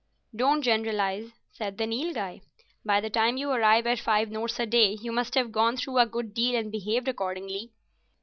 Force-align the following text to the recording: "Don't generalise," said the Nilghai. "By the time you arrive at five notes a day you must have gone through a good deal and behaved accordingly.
"Don't 0.35 0.63
generalise," 0.63 1.31
said 1.51 1.77
the 1.77 1.85
Nilghai. 1.85 2.41
"By 2.83 3.01
the 3.01 3.11
time 3.11 3.37
you 3.37 3.51
arrive 3.51 3.85
at 3.85 3.99
five 3.99 4.31
notes 4.31 4.59
a 4.59 4.65
day 4.65 4.93
you 4.93 5.11
must 5.11 5.35
have 5.35 5.51
gone 5.51 5.77
through 5.77 5.99
a 5.99 6.07
good 6.07 6.33
deal 6.33 6.55
and 6.55 6.71
behaved 6.71 7.07
accordingly. 7.07 7.69